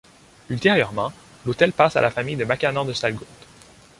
Ultérieurement, 0.49 1.13
l'hôtel 1.45 1.73
passe 1.73 1.95
à 1.95 2.01
la 2.01 2.09
famille 2.09 2.35
de 2.35 2.43
Makanan 2.43 2.85
de 2.87 2.93
Sallegourde. 2.93 3.27